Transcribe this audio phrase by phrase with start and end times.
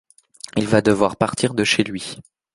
[0.57, 2.17] Il va devoir partir de chez lui.